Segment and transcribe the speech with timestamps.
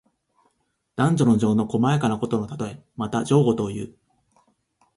[0.95, 2.81] 男女の情の細やかなことのたとえ。
[2.95, 3.95] また、情事をいう。